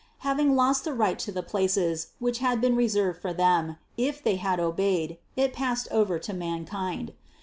Having 0.25 0.55
lost 0.55 0.83
the 0.83 0.93
right 0.95 1.19
to 1.19 1.31
the 1.31 1.43
places, 1.43 2.07
which 2.17 2.39
had 2.39 2.59
been 2.59 2.75
reserved 2.75 3.21
for 3.21 3.33
them, 3.33 3.77
if 3.97 4.19
they 4.23 4.37
had 4.37 4.59
obeyed, 4.59 5.17
it 5.35 5.53
passed 5.53 5.87
over 5.91 6.17
to 6.17 6.33
mankind. 6.33 7.13